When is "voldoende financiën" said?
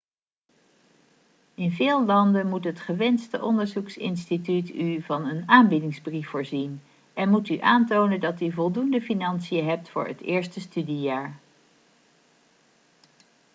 8.51-9.65